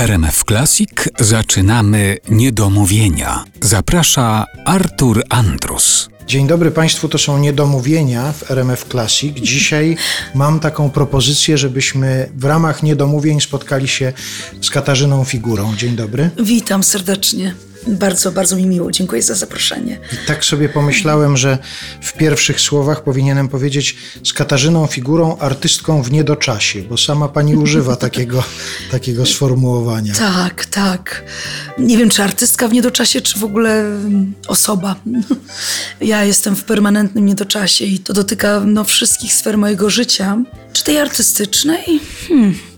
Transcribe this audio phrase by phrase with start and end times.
[0.00, 3.44] RMF Classic zaczynamy niedomówienia.
[3.60, 6.08] Zaprasza Artur Andrus.
[6.26, 9.36] Dzień dobry Państwu, to są niedomówienia w RMF Classic.
[9.36, 9.96] Dzisiaj
[10.34, 14.12] mam taką propozycję, żebyśmy w ramach niedomówień spotkali się
[14.60, 15.76] z Katarzyną Figurą.
[15.76, 16.30] Dzień dobry.
[16.44, 17.54] Witam serdecznie.
[17.86, 18.90] Bardzo, bardzo mi miło.
[18.90, 19.98] Dziękuję za zaproszenie.
[20.12, 21.58] I tak sobie pomyślałem, że
[22.02, 27.96] w pierwszych słowach powinienem powiedzieć z Katarzyną Figurą, artystką w niedoczasie, bo sama pani używa
[28.06, 28.44] takiego,
[28.90, 30.14] takiego sformułowania.
[30.14, 31.24] Tak, tak.
[31.78, 34.96] Nie wiem, czy artystka w niedoczasie, czy w ogóle mm, osoba.
[36.00, 40.42] Ja jestem w permanentnym niedoczasie i to dotyka no, wszystkich sfer mojego życia.
[40.72, 42.00] Czy tej artystycznej?
[42.28, 42.69] Hmm.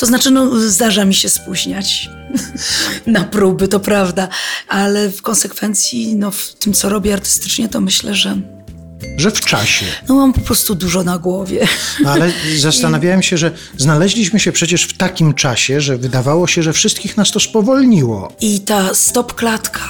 [0.00, 2.10] To znaczy, no, zdarza mi się spóźniać
[3.06, 4.28] na próby, to prawda,
[4.68, 8.36] ale w konsekwencji, no, w tym, co robię artystycznie, to myślę, że
[9.16, 9.86] Że w czasie.
[10.08, 11.68] no, mam po prostu dużo na głowie.
[12.02, 16.72] No, ale zastanawiałem się, że znaleźliśmy się przecież w takim czasie, że wydawało się, że
[16.72, 18.32] wszystkich nas to spowolniło.
[18.40, 19.88] I ta stop klatka,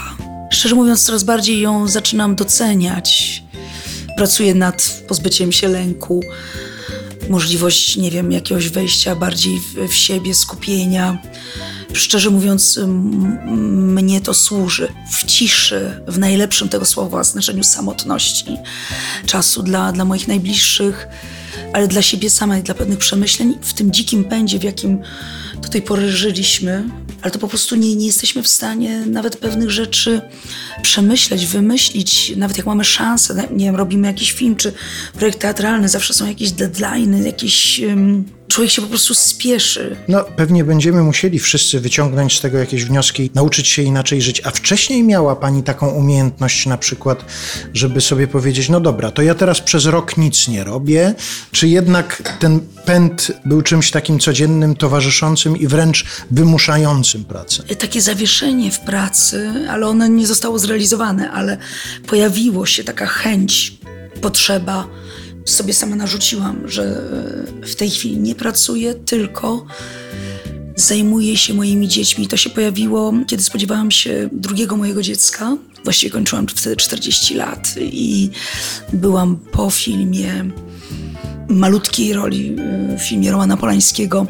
[0.53, 3.43] szczerze mówiąc, coraz bardziej ją zaczynam doceniać.
[4.17, 6.21] Pracuję nad pozbyciem się lęku,
[7.31, 11.19] możliwość, nie wiem, jakiegoś wejścia bardziej w, w siebie, skupienia.
[11.93, 12.81] Szczerze mówiąc,
[13.47, 18.57] mnie to służy w ciszy, w najlepszym tego słowa znaczeniu samotności,
[19.27, 21.09] czasu dla, dla moich najbliższych,
[21.73, 24.99] ale dla siebie samej, dla pewnych przemyśleń, w tym dzikim pędzie, w jakim
[25.63, 26.85] do tej pory żyliśmy,
[27.23, 30.21] ale to po prostu nie, nie jesteśmy w stanie nawet pewnych rzeczy
[30.83, 34.73] przemyśleć, wymyślić, nawet jak mamy szansę, nie wiem, robimy jakiś film czy
[35.15, 37.81] projekt teatralny, zawsze są jakieś deadlines, jakieś...
[38.51, 39.97] człowiek się po prostu spieszy.
[40.09, 44.43] No, pewnie będziemy musieli wszyscy wyciągnąć z tego jakieś wnioski, nauczyć się inaczej żyć.
[44.45, 47.25] A wcześniej miała Pani taką umiejętność na przykład,
[47.75, 51.15] żeby sobie powiedzieć, no dobra, to ja teraz przez rok nic nie robię,
[51.53, 57.63] czy jednak ten pęd był czymś takim codziennym, towarzyszącym i wręcz wymuszającym pracę?
[57.81, 61.59] takie zawieszenie w pracy, ale ono nie zostało zrealizowane, ale
[62.07, 63.73] pojawiło się taka chęć,
[64.21, 64.87] potrzeba.
[65.51, 67.03] Sobie sama narzuciłam, że
[67.63, 69.67] w tej chwili nie pracuję, tylko
[70.77, 72.27] zajmuję się moimi dziećmi.
[72.27, 75.57] To się pojawiło, kiedy spodziewałam się drugiego mojego dziecka.
[75.85, 78.31] Właściwie kończyłam wtedy 40 lat i
[78.93, 80.45] byłam po filmie
[81.51, 82.57] malutkiej roli
[82.99, 84.27] w filmie Romana Polańskiego,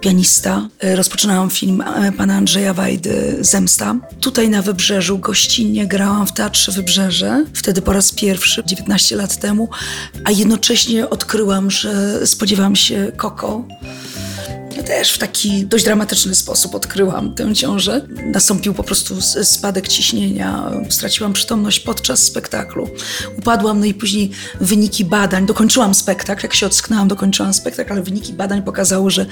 [0.00, 0.68] pianista.
[0.82, 3.96] Rozpoczynałam film e, pana Andrzeja Wajdy Zemsta.
[4.20, 9.68] Tutaj na Wybrzeżu gościnnie grałam w Teatrze Wybrzeże, wtedy po raz pierwszy, 19 lat temu,
[10.24, 13.64] a jednocześnie odkryłam, że spodziewam się Koko.
[14.90, 18.06] Też w taki dość dramatyczny sposób odkryłam tę ciążę.
[18.26, 22.90] Nastąpił po prostu spadek ciśnienia, straciłam przytomność podczas spektaklu.
[23.38, 24.30] Upadłam, no i później
[24.60, 29.26] wyniki badań, dokończyłam spektakl, jak się ocknęłam, dokończyłam spektakl, ale wyniki badań pokazały, że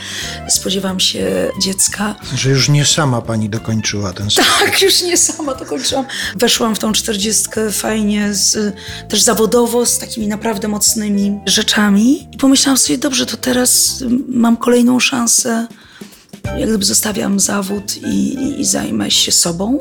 [0.48, 2.14] spodziewam się dziecka.
[2.34, 4.64] Że już nie sama Pani dokończyła ten spektakl.
[4.64, 6.04] Tak, już nie sama dokończyłam.
[6.36, 8.74] Weszłam w tą czterdziestkę fajnie, z,
[9.08, 15.00] też zawodowo, z takimi naprawdę mocnymi rzeczami i pomyślałam sobie, dobrze, to teraz mam kolejną
[15.00, 15.47] szansę
[16.44, 19.78] jak gdyby zostawiam zawód i, i, i zajmę się sobą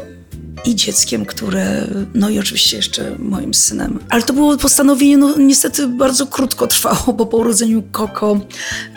[0.66, 4.00] i dzieckiem, które, no i oczywiście jeszcze moim synem.
[4.10, 8.40] Ale to było postanowienie, no niestety bardzo krótko trwało, bo po urodzeniu Koko,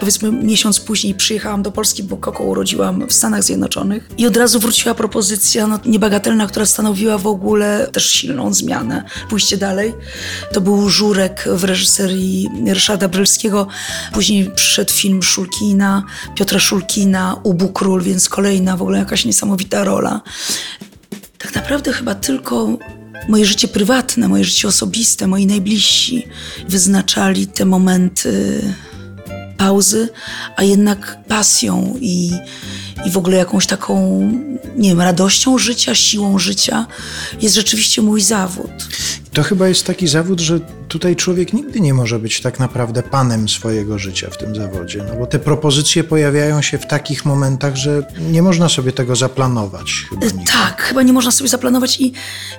[0.01, 4.61] powiedzmy miesiąc później przyjechałam do Polski, bo Koko urodziłam w Stanach Zjednoczonych i od razu
[4.61, 9.05] wróciła propozycja no, niebagatelna, która stanowiła w ogóle też silną zmianę.
[9.31, 9.95] Pójście dalej.
[10.53, 13.67] To był Żurek w reżyserii Ryszarda Brylskiego.
[14.13, 16.05] Później przyszedł film Szulkina,
[16.35, 20.21] Piotra Szulkina, Ubu Król, więc kolejna w ogóle jakaś niesamowita rola
[21.41, 22.79] tak naprawdę chyba tylko
[23.29, 26.27] moje życie prywatne, moje życie osobiste, moi najbliżsi
[26.69, 28.61] wyznaczali te momenty
[29.57, 30.09] pauzy,
[30.57, 32.33] a jednak pasją i,
[33.07, 34.21] i w ogóle jakąś taką,
[34.77, 36.87] nie wiem, radością życia, siłą życia
[37.43, 38.89] jest rzeczywiście mój zawód.
[39.33, 43.49] To chyba jest taki zawód, że tutaj człowiek nigdy nie może być tak naprawdę panem
[43.49, 48.03] swojego życia w tym zawodzie, no bo te propozycje pojawiają się w takich momentach, że
[48.21, 50.07] nie można sobie tego zaplanować.
[50.11, 50.53] Chyba nigdy.
[50.53, 52.13] Tak, chyba nie można sobie zaplanować i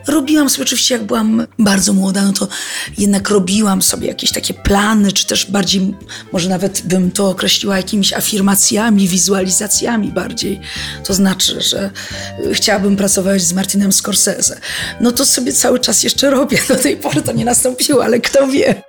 [0.07, 2.47] robiłam sobie oczywiście, jak byłam bardzo młoda, no to
[2.97, 5.93] jednak robiłam sobie jakieś takie plany, czy też bardziej,
[6.31, 10.59] może nawet bym to określiła jakimiś afirmacjami, wizualizacjami bardziej.
[11.05, 11.91] To znaczy, że
[12.53, 14.59] chciałabym pracować z Martinem Scorsese.
[15.01, 16.60] No to sobie cały czas jeszcze robię.
[16.67, 18.83] Do tej pory to nie nastąpiło, ale kto wie.